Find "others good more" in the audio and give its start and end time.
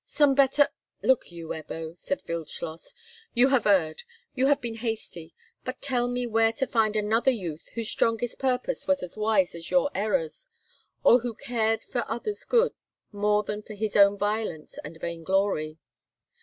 12.09-13.43